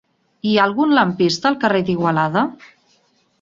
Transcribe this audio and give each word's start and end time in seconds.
Hi 0.47 0.53
ha 0.53 0.63
algun 0.69 0.95
lampista 0.99 1.51
al 1.51 1.59
carrer 1.65 1.83
d'Igualada? 1.91 2.45